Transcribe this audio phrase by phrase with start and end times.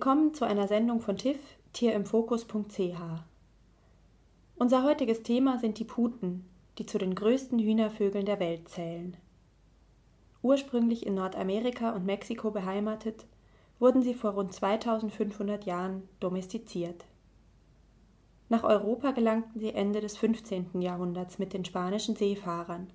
[0.00, 1.38] Willkommen zu einer Sendung von TIFF
[1.74, 3.02] tierimfokus.ch.
[4.56, 9.18] Unser heutiges Thema sind die Puten, die zu den größten Hühnervögeln der Welt zählen.
[10.40, 13.26] Ursprünglich in Nordamerika und Mexiko beheimatet,
[13.78, 17.04] wurden sie vor rund 2500 Jahren domestiziert.
[18.48, 20.80] Nach Europa gelangten sie Ende des 15.
[20.80, 22.90] Jahrhunderts mit den spanischen Seefahrern.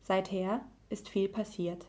[0.00, 1.84] Seither ist viel passiert.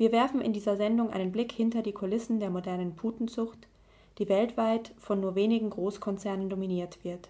[0.00, 3.68] Wir werfen in dieser Sendung einen Blick hinter die Kulissen der modernen Putenzucht,
[4.16, 7.28] die weltweit von nur wenigen Großkonzernen dominiert wird,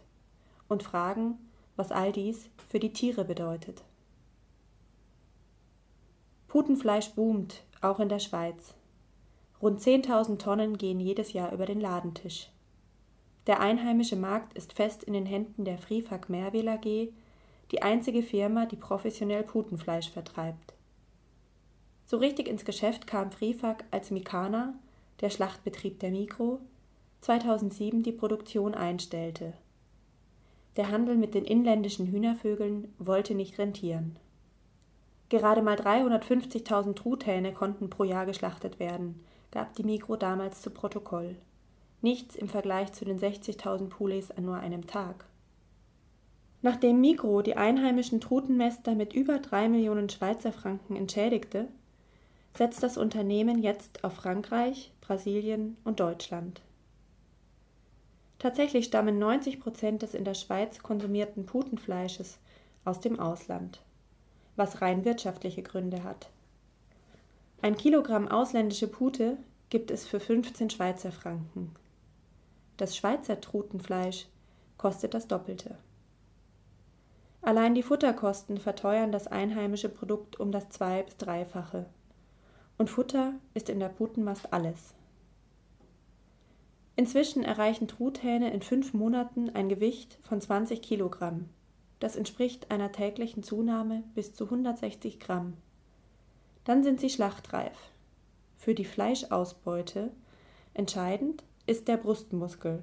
[0.69, 1.37] und fragen,
[1.75, 3.83] was all dies für die Tiere bedeutet.
[6.47, 8.77] Putenfleisch boomt, auch in der Schweiz.
[9.61, 12.51] Rund 10.000 Tonnen gehen jedes Jahr über den Ladentisch.
[13.49, 17.09] Der einheimische Markt ist fest in den Händen der Frifag Merwil AG,
[17.73, 20.75] die einzige Firma, die professionell Putenfleisch vertreibt.
[22.11, 24.75] So richtig ins Geschäft kam Frifag, als Mikana,
[25.21, 26.59] der Schlachtbetrieb der Mikro,
[27.21, 29.53] 2007 die Produktion einstellte.
[30.77, 34.17] Der Handel mit den inländischen Hühnervögeln wollte nicht rentieren.
[35.29, 41.37] Gerade mal 350.000 Truthähne konnten pro Jahr geschlachtet werden, gab die Mikro damals zu Protokoll.
[42.03, 45.27] Nichts im Vergleich zu den 60.000 Poules an nur einem Tag.
[46.61, 51.69] Nachdem Mikro die einheimischen Trutenmäster mit über drei Millionen Schweizer Franken entschädigte,
[52.57, 56.63] setzt das Unternehmen jetzt auf Frankreich, Brasilien und Deutschland.
[58.39, 62.39] Tatsächlich stammen 90 Prozent des in der Schweiz konsumierten Putenfleisches
[62.85, 63.81] aus dem Ausland,
[64.57, 66.31] was rein wirtschaftliche Gründe hat.
[67.63, 69.37] Ein Kilogramm ausländische Pute
[69.69, 71.75] gibt es für 15 Schweizer Franken.
[72.79, 74.27] Das Schweizer Trutenfleisch
[74.79, 75.77] kostet das Doppelte.
[77.43, 81.85] Allein die Futterkosten verteuern das einheimische Produkt um das zwei- bis dreifache.
[82.81, 84.95] Und Futter ist in der Putenmast alles.
[86.97, 91.51] Inzwischen erreichen Truthähne in fünf Monaten ein Gewicht von 20 Kilogramm.
[91.99, 95.59] Das entspricht einer täglichen Zunahme bis zu 160 Gramm.
[96.65, 97.77] Dann sind sie schlachtreif.
[98.57, 100.11] Für die Fleischausbeute
[100.73, 102.83] entscheidend ist der Brustmuskel,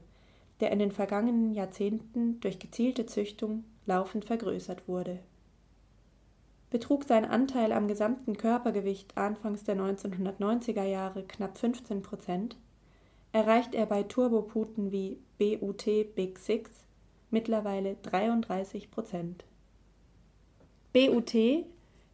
[0.59, 5.17] der in den vergangenen Jahrzehnten durch gezielte Züchtung laufend vergrößert wurde
[6.69, 12.57] betrug sein Anteil am gesamten Körpergewicht anfangs der 1990er Jahre knapp 15 Prozent,
[13.31, 15.85] erreicht er bei Turboputen wie BUT
[16.15, 16.71] Big Six
[17.29, 19.45] mittlerweile 33 Prozent.
[20.93, 21.33] BUT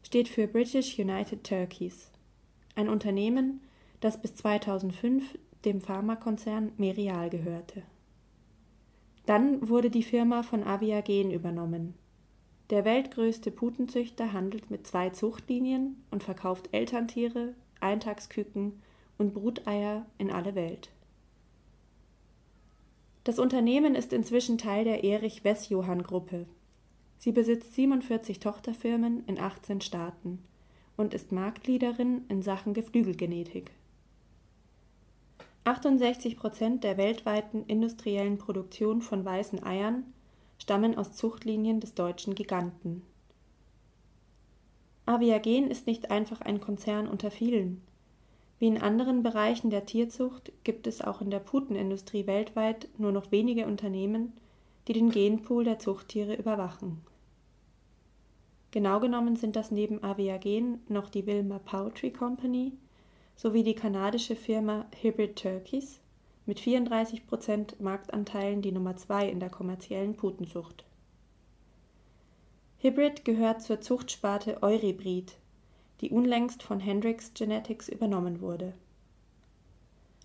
[0.01, 2.11] steht für British United Turkeys,
[2.75, 3.61] ein Unternehmen,
[4.01, 7.83] das bis 2005 dem Pharmakonzern Merial gehörte.
[9.25, 11.93] Dann wurde die Firma von Aviagen übernommen,
[12.69, 18.81] der weltgrößte Putenzüchter handelt mit zwei Zuchtlinien und verkauft Elterntiere, Eintagsküken
[19.17, 20.89] und Bruteier in alle Welt.
[23.25, 26.45] Das Unternehmen ist inzwischen Teil der Erich Wess-Johann Gruppe.
[27.17, 30.39] Sie besitzt 47 Tochterfirmen in 18 Staaten
[30.97, 33.71] und ist Marktleaderin in Sachen Geflügelgenetik.
[35.63, 40.03] 68 Prozent der weltweiten industriellen Produktion von weißen Eiern
[40.63, 43.01] stammen aus Zuchtlinien des deutschen Giganten.
[45.05, 47.81] Aviagen ist nicht einfach ein Konzern unter vielen.
[48.59, 53.29] Wie in anderen Bereichen der Tierzucht gibt es auch in der Putenindustrie weltweit nur noch
[53.29, 54.31] wenige Unternehmen,
[54.87, 57.01] die den Genpool der Zuchttiere überwachen.
[58.71, 62.71] Genau genommen sind das neben Aviagen noch die Wilma Poultry Company
[63.35, 65.99] sowie die kanadische Firma Hybrid Turkeys
[66.45, 70.85] mit 34 Prozent Marktanteilen die Nummer zwei in der kommerziellen Putenzucht.
[72.79, 75.37] Hybrid gehört zur Zuchtsparte Eurybrid,
[76.01, 78.73] die unlängst von Hendrix Genetics übernommen wurde.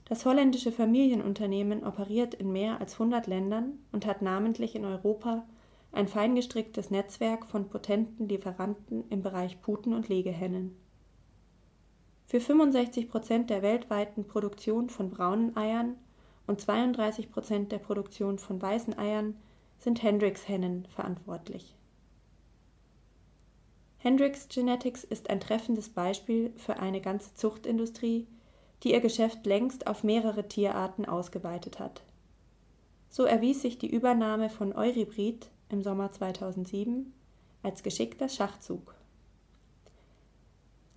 [0.06, 5.46] Das holländische Familienunternehmen operiert in mehr als 100 Ländern und hat namentlich in Europa
[5.92, 10.76] ein feingestricktes Netzwerk von potenten Lieferanten im Bereich Puten und Legehennen.
[12.26, 15.94] Für 65 Prozent der weltweiten Produktion von braunen Eiern
[16.48, 19.36] und 32 Prozent der Produktion von weißen Eiern
[19.78, 21.76] sind Hendrix-Hennen verantwortlich.
[23.98, 28.26] Hendrix Genetics ist ein treffendes Beispiel für eine ganze Zuchtindustrie,
[28.82, 32.02] die ihr Geschäft längst auf mehrere Tierarten ausgeweitet hat.
[33.10, 37.12] So erwies sich die Übernahme von Eurybrid im Sommer 2007
[37.62, 38.94] als geschickter Schachzug.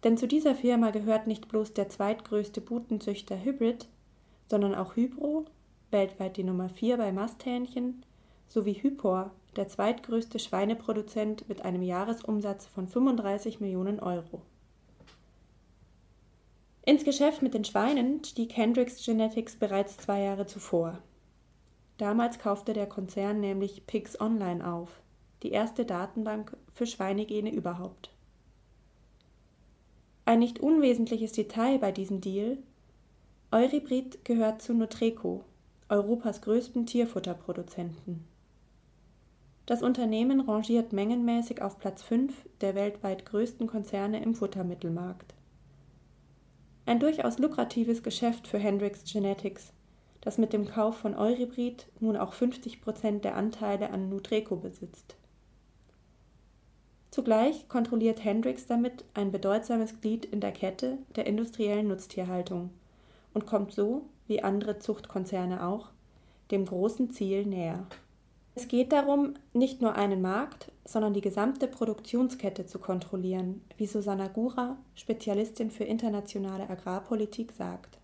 [0.03, 3.87] Denn zu dieser Firma gehört nicht bloß der zweitgrößte Butenzüchter Hybrid,
[4.51, 5.45] sondern auch Hybro,
[5.89, 8.05] weltweit die Nummer 4 bei Masthähnchen,
[8.47, 14.41] sowie Hypor, der zweitgrößte Schweineproduzent mit einem Jahresumsatz von 35 Millionen Euro.
[16.85, 20.99] Ins Geschäft mit den Schweinen stieg Hendrix Genetics bereits zwei Jahre zuvor.
[21.97, 25.01] Damals kaufte der Konzern nämlich Pigs Online auf,
[25.43, 28.11] die erste Datenbank für Schweinegene überhaupt.
[30.25, 32.57] Ein nicht unwesentliches Detail bei diesem Deal:
[33.53, 35.43] Euribrid gehört zu Nutreco,
[35.89, 38.25] Europas größten Tierfutterproduzenten.
[39.65, 45.33] Das Unternehmen rangiert mengenmäßig auf Platz 5 der weltweit größten Konzerne im Futtermittelmarkt.
[46.85, 49.73] Ein durchaus lukratives Geschäft für Hendrix Genetics,
[50.21, 55.17] das mit dem Kauf von Euribrid nun auch 50 Prozent der Anteile an Nutreco besitzt.
[57.09, 62.69] Zugleich kontrolliert Hendrix damit ein bedeutsames Glied in der Kette der industriellen Nutztierhaltung
[63.33, 65.89] und kommt so, wie andere Zuchtkonzerne auch,
[66.51, 67.87] dem großen Ziel näher.
[68.53, 74.27] Es geht darum, nicht nur einen Markt, sondern die gesamte Produktionskette zu kontrollieren, wie Susanna
[74.27, 77.97] Gura, Spezialistin für internationale Agrarpolitik, sagt.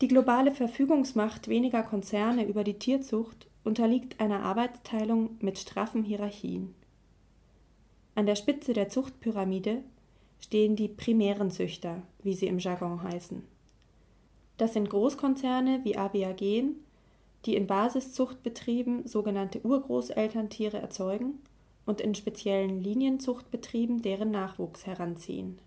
[0.00, 6.74] Die globale Verfügungsmacht weniger Konzerne über die Tierzucht unterliegt einer Arbeitsteilung mit straffen Hierarchien.
[8.16, 9.84] An der Spitze der Zuchtpyramide
[10.40, 13.44] stehen die primären Züchter, wie sie im Jargon heißen.
[14.56, 16.76] Das sind Großkonzerne wie Aviagen,
[17.46, 21.40] die in Basiszuchtbetrieben sogenannte Urgroßelterntiere erzeugen
[21.86, 25.58] und in speziellen Linienzuchtbetrieben deren Nachwuchs heranziehen.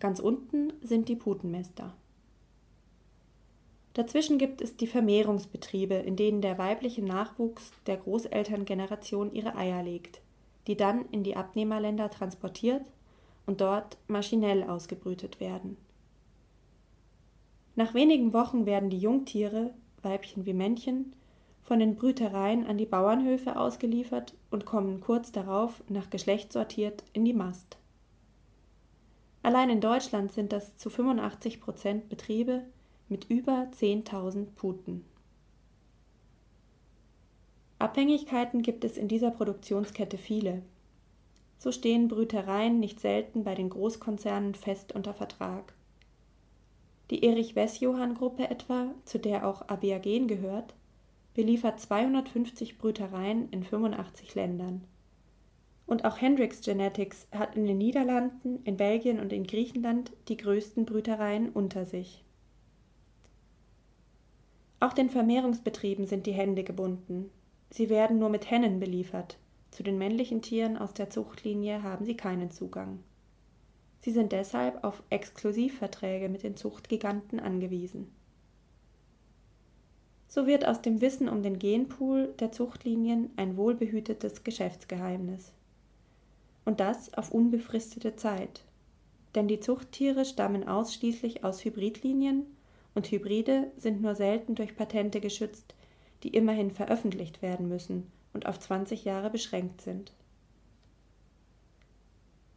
[0.00, 1.94] Ganz unten sind die Putenmäster.
[3.94, 10.20] Dazwischen gibt es die Vermehrungsbetriebe, in denen der weibliche Nachwuchs der Großelterngeneration ihre Eier legt,
[10.66, 12.82] die dann in die Abnehmerländer transportiert
[13.46, 15.76] und dort maschinell ausgebrütet werden.
[17.76, 19.74] Nach wenigen Wochen werden die Jungtiere
[20.04, 21.14] Weibchen wie Männchen,
[21.62, 27.24] von den Brütereien an die Bauernhöfe ausgeliefert und kommen kurz darauf nach Geschlecht sortiert in
[27.24, 27.78] die Mast.
[29.42, 32.64] Allein in Deutschland sind das zu 85 Prozent Betriebe
[33.08, 35.04] mit über 10.000 Puten.
[37.78, 40.62] Abhängigkeiten gibt es in dieser Produktionskette viele.
[41.58, 45.74] So stehen Brütereien nicht selten bei den Großkonzernen fest unter Vertrag.
[47.10, 50.74] Die Erich-Wess-Johann-Gruppe etwa, zu der auch Abiagen gehört,
[51.34, 54.84] beliefert 250 Brütereien in 85 Ländern.
[55.86, 60.86] Und auch Hendrix Genetics hat in den Niederlanden, in Belgien und in Griechenland die größten
[60.86, 62.24] Brütereien unter sich.
[64.80, 67.30] Auch den Vermehrungsbetrieben sind die Hände gebunden.
[67.70, 69.38] Sie werden nur mit Hennen beliefert.
[69.70, 73.00] Zu den männlichen Tieren aus der Zuchtlinie haben sie keinen Zugang.
[74.04, 78.12] Sie sind deshalb auf Exklusivverträge mit den Zuchtgiganten angewiesen.
[80.28, 85.54] So wird aus dem Wissen um den Genpool der Zuchtlinien ein wohlbehütetes Geschäftsgeheimnis.
[86.66, 88.60] Und das auf unbefristete Zeit.
[89.34, 92.44] Denn die Zuchttiere stammen ausschließlich aus Hybridlinien
[92.94, 95.74] und Hybride sind nur selten durch Patente geschützt,
[96.24, 100.12] die immerhin veröffentlicht werden müssen und auf 20 Jahre beschränkt sind.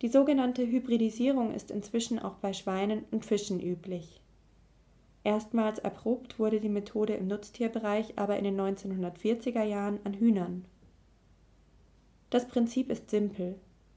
[0.02, 4.21] Die sogenannte Hybridisierung ist inzwischen auch bei Schweinen und Fischen üblich.
[5.24, 10.66] Erstmals erprobt wurde die Methode im Nutztierbereich aber in den 1940er Jahren an Hühnern.
[12.30, 13.56] Das Prinzip ist simpel.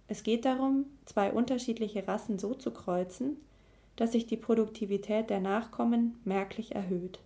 [0.09, 3.37] Es geht darum, zwei unterschiedliche Rassen so zu kreuzen,
[3.97, 7.21] dass sich die Produktivität der Nachkommen merklich erhöht.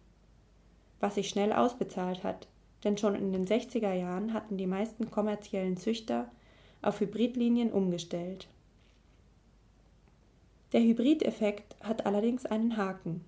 [0.98, 2.48] Was sich schnell ausbezahlt hat,
[2.82, 6.30] denn schon in den 60er Jahren hatten die meisten kommerziellen Züchter
[6.82, 8.48] auf Hybridlinien umgestellt.
[10.74, 13.24] Der Hybrideffekt hat allerdings einen Haken.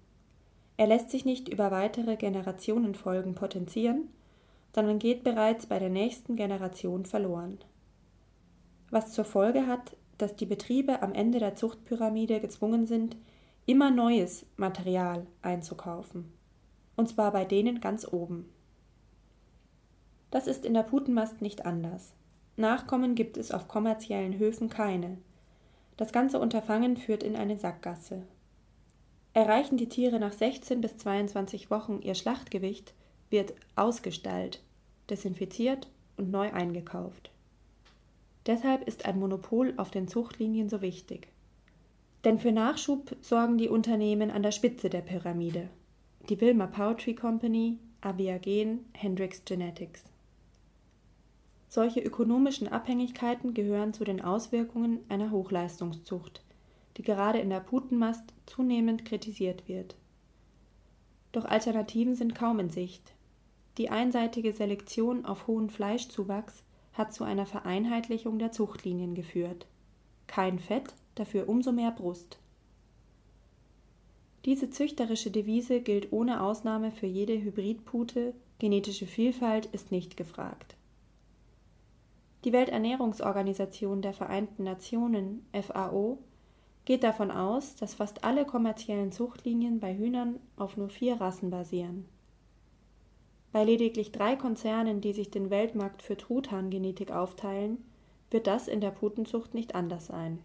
[0.76, 4.08] Er lässt sich nicht über weitere Generationenfolgen potenzieren,
[4.74, 7.58] sondern geht bereits bei der nächsten Generation verloren.
[8.90, 13.16] Was zur Folge hat, dass die Betriebe am Ende der Zuchtpyramide gezwungen sind,
[13.64, 16.32] immer neues Material einzukaufen.
[16.96, 18.48] Und zwar bei denen ganz oben.
[20.32, 22.12] Das ist in der Putenmast nicht anders.
[22.56, 25.18] Nachkommen gibt es auf kommerziellen Höfen keine,
[25.96, 28.22] das ganze Unterfangen führt in eine Sackgasse.
[29.32, 32.94] Erreichen die Tiere nach 16 bis 22 Wochen ihr Schlachtgewicht,
[33.30, 34.62] wird ausgestallt,
[35.10, 37.30] desinfiziert und neu eingekauft.
[38.46, 41.28] Deshalb ist ein Monopol auf den Zuchtlinien so wichtig.
[42.24, 45.68] Denn für Nachschub sorgen die Unternehmen an der Spitze der Pyramide.
[46.28, 50.04] Die Wilmer Poultry Company, Aviagen, Hendrix Genetics.
[51.68, 56.42] Solche ökonomischen Abhängigkeiten gehören zu den Auswirkungen einer Hochleistungszucht,
[56.96, 59.96] die gerade in der Putenmast zunehmend kritisiert wird.
[61.32, 63.12] Doch Alternativen sind kaum in Sicht.
[63.78, 66.62] Die einseitige Selektion auf hohen Fleischzuwachs
[66.94, 69.66] hat zu einer Vereinheitlichung der Zuchtlinien geführt.
[70.26, 72.38] Kein Fett, dafür umso mehr Brust.
[74.46, 80.76] Diese züchterische Devise gilt ohne Ausnahme für jede Hybridpute, genetische Vielfalt ist nicht gefragt.
[82.46, 86.18] Die Welternährungsorganisation der Vereinten Nationen FAO
[86.84, 92.04] geht davon aus, dass fast alle kommerziellen Zuchtlinien bei Hühnern auf nur vier Rassen basieren.
[93.50, 97.78] Bei lediglich drei Konzernen, die sich den Weltmarkt für Truthahngenetik aufteilen,
[98.30, 100.38] wird das in der Putenzucht nicht anders sein.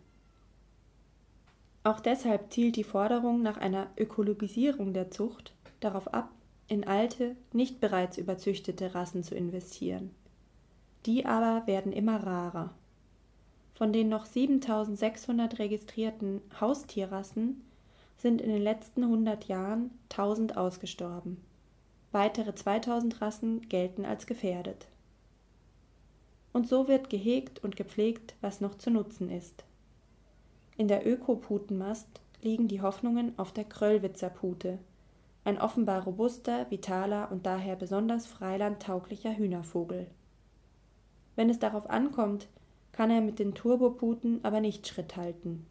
[1.83, 6.31] Auch deshalb zielt die Forderung nach einer Ökologisierung der Zucht darauf ab,
[6.67, 10.15] in alte, nicht bereits überzüchtete Rassen zu investieren.
[11.05, 12.73] Die aber werden immer rarer.
[13.73, 17.63] Von den noch 7600 registrierten Haustierrassen
[18.17, 21.37] sind in den letzten 100 Jahren 1000 ausgestorben.
[22.11, 24.87] Weitere 2000 Rassen gelten als gefährdet.
[26.53, 29.63] Und so wird gehegt und gepflegt, was noch zu nutzen ist.
[30.77, 32.07] In der Ökoputenmast
[32.41, 34.77] liegen die Hoffnungen auf der Kröllwitzer Pute,
[35.43, 40.07] ein offenbar robuster, vitaler und daher besonders freilandtauglicher Hühnervogel.
[41.35, 42.47] Wenn es darauf ankommt,
[42.91, 45.65] kann er mit den Turboputen aber nicht Schritt halten.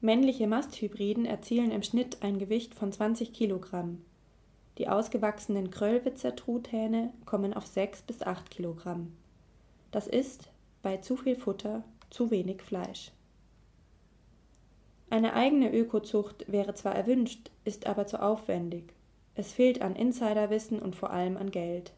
[0.00, 4.02] Männliche Masthybriden erzielen im Schnitt ein Gewicht von 20 Kilogramm.
[4.78, 9.12] Die ausgewachsenen Kröllwitzer Truthähne kommen auf 6 bis 8 Kilogramm.
[9.90, 10.48] Das ist,
[10.82, 13.12] bei zu viel Futter, zu wenig Fleisch.
[15.10, 18.94] Eine eigene Ökozucht wäre zwar erwünscht, ist aber zu aufwendig.
[19.34, 21.92] Es fehlt an Insiderwissen und vor allem an Geld.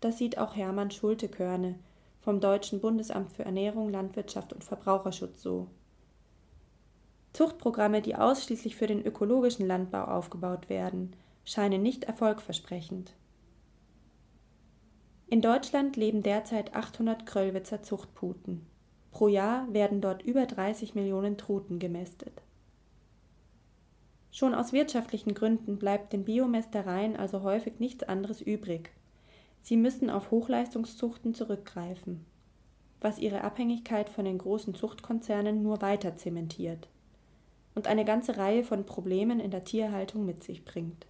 [0.00, 1.76] Das sieht auch Hermann Schulte-Körne
[2.24, 5.68] vom Deutschen Bundesamt für Ernährung, Landwirtschaft und Verbraucherschutz so.
[7.34, 11.14] Zuchtprogramme, die ausschließlich für den ökologischen Landbau aufgebaut werden,
[11.44, 13.12] scheinen nicht erfolgversprechend.
[15.26, 18.64] In Deutschland leben derzeit 800 Kröllwitzer Zuchtputen.
[19.10, 22.42] Pro Jahr werden dort über 30 Millionen Truten gemästet.
[24.30, 28.92] Schon aus wirtschaftlichen Gründen bleibt den Biomästereien also häufig nichts anderes übrig.
[29.64, 32.26] Sie müssen auf Hochleistungszuchten zurückgreifen,
[33.00, 36.86] was ihre Abhängigkeit von den großen Zuchtkonzernen nur weiter zementiert
[37.74, 41.06] und eine ganze Reihe von Problemen in der Tierhaltung mit sich bringt.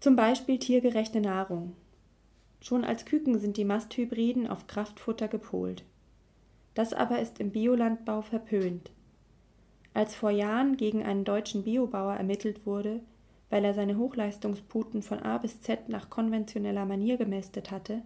[0.00, 1.76] Zum Beispiel tiergerechte Nahrung.
[2.60, 5.84] Schon als Küken sind die Masthybriden auf Kraftfutter gepolt.
[6.74, 8.90] Das aber ist im Biolandbau verpönt.
[9.94, 13.00] Als vor Jahren gegen einen deutschen Biobauer ermittelt wurde,
[13.50, 18.02] weil er seine Hochleistungsputen von A bis Z nach konventioneller Manier gemästet hatte,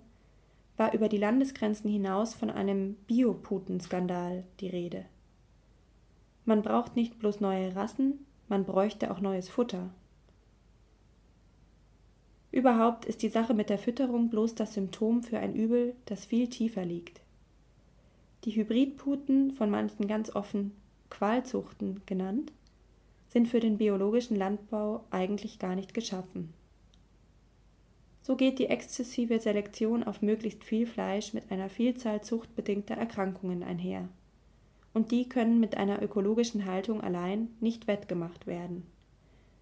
[0.77, 5.05] war über die Landesgrenzen hinaus von einem Bioputenskandal die Rede.
[6.45, 9.91] Man braucht nicht bloß neue Rassen, man bräuchte auch neues Futter.
[12.51, 16.49] Überhaupt ist die Sache mit der Fütterung bloß das Symptom für ein Übel, das viel
[16.49, 17.21] tiefer liegt.
[18.45, 20.73] Die Hybridputen, von manchen ganz offen
[21.09, 22.53] Qualzuchten genannt,
[23.33, 26.53] sind für den biologischen Landbau eigentlich gar nicht geschaffen.
[28.21, 34.11] So geht die exzessive Selektion auf möglichst viel Fleisch mit einer Vielzahl zuchtbedingter Erkrankungen einher.
[34.93, 38.87] Und die können mit einer ökologischen Haltung allein nicht wettgemacht werden.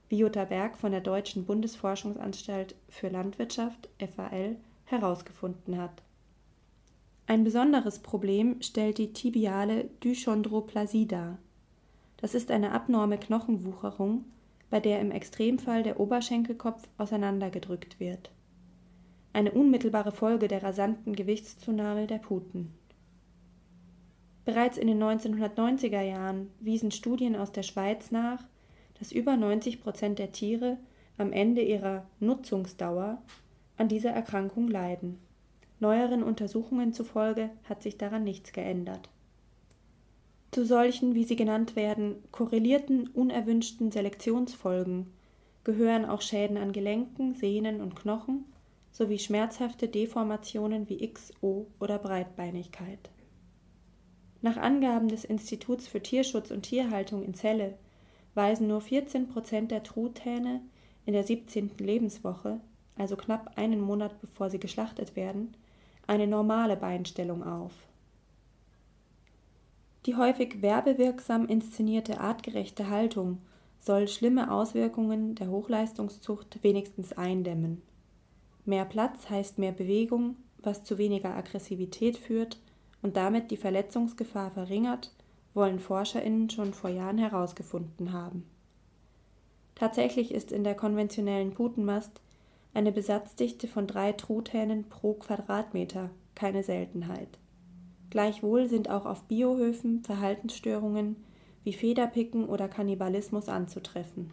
[0.09, 6.03] Wie Jutta Berg von der Deutschen Bundesforschungsanstalt für Landwirtschaft FAL herausgefunden hat.
[7.29, 11.39] Ein besonderes Problem stellt die tibiale Dychondroplasie dar.
[12.21, 14.25] Das ist eine abnorme Knochenwucherung,
[14.69, 18.31] bei der im Extremfall der Oberschenkelkopf auseinandergedrückt wird.
[19.33, 22.73] Eine unmittelbare Folge der rasanten Gewichtszunahme der Puten.
[24.45, 28.43] Bereits in den 1990er Jahren wiesen Studien aus der Schweiz nach,
[28.99, 30.77] dass über 90 Prozent der Tiere
[31.19, 33.23] am Ende ihrer Nutzungsdauer
[33.77, 35.19] an dieser Erkrankung leiden.
[35.79, 39.09] Neueren Untersuchungen zufolge hat sich daran nichts geändert.
[40.50, 45.12] Zu solchen, wie sie genannt werden, korrelierten unerwünschten Selektionsfolgen
[45.62, 48.47] gehören auch Schäden an Gelenken, Sehnen und Knochen
[48.90, 53.11] sowie schmerzhafte Deformationen wie X, O oder Breitbeinigkeit.
[54.42, 57.78] Nach Angaben des Instituts für Tierschutz und Tierhaltung in Celle
[58.35, 60.62] weisen nur 14 Prozent der Truthähne
[61.04, 61.73] in der 17.
[61.78, 62.61] Lebenswoche,
[62.97, 65.54] also knapp einen Monat bevor sie geschlachtet werden,
[66.07, 67.73] eine normale Beinstellung auf.
[70.07, 73.38] Die häufig werbewirksam inszenierte artgerechte Haltung
[73.80, 77.83] soll schlimme Auswirkungen der Hochleistungszucht wenigstens eindämmen.
[78.64, 82.59] Mehr Platz heißt mehr Bewegung, was zu weniger Aggressivität führt
[83.02, 85.12] und damit die Verletzungsgefahr verringert,
[85.54, 88.45] wollen Forscherinnen schon vor Jahren herausgefunden haben.
[89.75, 92.21] Tatsächlich ist in der konventionellen Putenmast
[92.75, 97.38] eine Besatzdichte von drei Truthähnen pro Quadratmeter keine Seltenheit.
[98.11, 101.17] Gleichwohl sind auch auf Biohöfen Verhaltensstörungen
[101.62, 104.33] wie Federpicken oder Kannibalismus anzutreffen.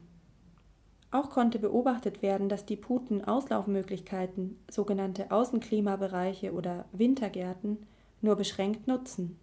[1.12, 7.86] Auch konnte beobachtet werden, dass die Puten Auslaufmöglichkeiten, sogenannte Außenklimabereiche oder Wintergärten,
[8.22, 9.40] nur beschränkt nutzen.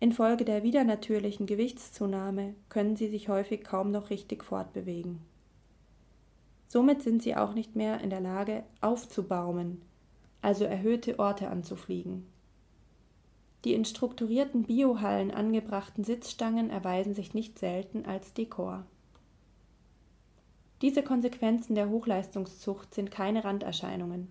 [0.00, 5.20] Infolge der widernatürlichen Gewichtszunahme können sie sich häufig kaum noch richtig fortbewegen.
[6.68, 9.80] Somit sind sie auch nicht mehr in der Lage, aufzubaumen,
[10.42, 12.26] also erhöhte Orte anzufliegen.
[13.66, 18.86] Die in strukturierten Biohallen angebrachten Sitzstangen erweisen sich nicht selten als Dekor.
[20.82, 24.28] Diese Konsequenzen der Hochleistungszucht sind keine Randerscheinungen.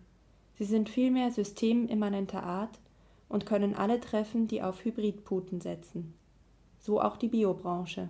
[0.53, 2.79] Sie sind vielmehr systemimmanenter Art
[3.27, 6.13] und können alle treffen, die auf Hybridputen setzen.
[6.79, 8.07] So auch die Biobranche.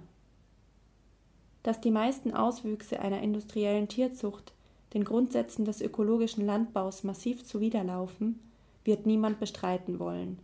[1.63, 4.53] Dass die meisten Auswüchse einer industriellen Tierzucht
[4.93, 8.39] den Grundsätzen des ökologischen Landbaus massiv zuwiderlaufen,
[8.83, 10.37] wird niemand bestreiten wollen.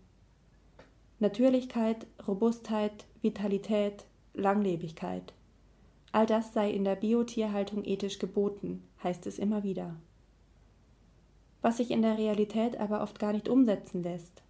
[1.21, 5.35] Natürlichkeit, Robustheit, Vitalität, Langlebigkeit.
[6.11, 9.95] All das sei in der Biotierhaltung ethisch geboten, heißt es immer wieder.
[11.61, 14.41] Was sich in der Realität aber oft gar nicht umsetzen lässt.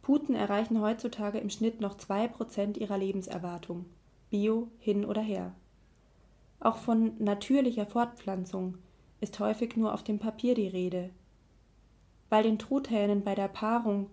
[0.00, 3.84] Puten erreichen heutzutage im Schnitt noch zwei Prozent ihrer Lebenserwartung,
[4.30, 5.54] Bio hin oder her.
[6.58, 8.78] Auch von natürlicher Fortpflanzung
[9.20, 11.10] ist häufig nur auf dem Papier die Rede.
[12.30, 14.08] Weil den Truthähnen bei der Paarung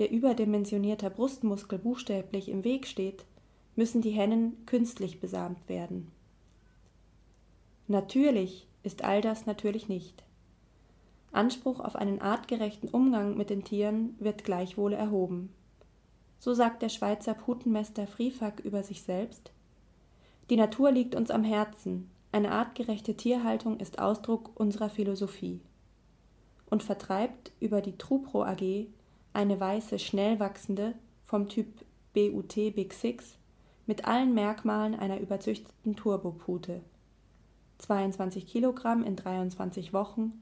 [0.00, 3.26] ihr überdimensionierter Brustmuskel buchstäblich im Weg steht,
[3.76, 6.10] müssen die Hennen künstlich besamt werden.
[7.86, 10.24] Natürlich ist all das natürlich nicht.
[11.32, 15.52] Anspruch auf einen artgerechten Umgang mit den Tieren wird gleichwohl erhoben.
[16.38, 19.52] So sagt der Schweizer Putenmester Friefack über sich selbst
[20.48, 25.60] Die Natur liegt uns am Herzen, eine artgerechte Tierhaltung ist Ausdruck unserer Philosophie
[26.70, 28.86] und vertreibt über die Trupro AG
[29.32, 33.36] eine weiße, schnell wachsende, vom Typ BUT Big Six,
[33.86, 36.80] mit allen Merkmalen einer überzüchteten Turbopute.
[37.78, 40.32] 22 Kilogramm in 23 Wochen,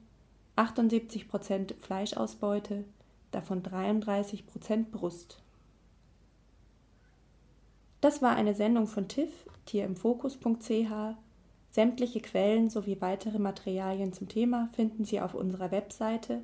[0.55, 2.83] 78 Prozent Fleischausbeute,
[3.31, 5.41] davon 33 Prozent Brust.
[8.01, 9.31] Das war eine Sendung von TIFF,
[9.65, 11.15] tierimfokus.ch.
[11.71, 16.41] Sämtliche Quellen sowie weitere Materialien zum Thema finden Sie auf unserer Webseite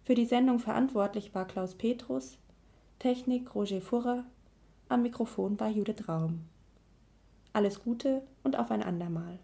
[0.04, 2.38] Für die Sendung verantwortlich war Klaus Petrus,
[3.00, 4.26] Technik Roger Furrer,
[4.88, 6.42] am Mikrofon war Judith Raum.
[7.54, 9.40] Alles Gute und auf ein andermal.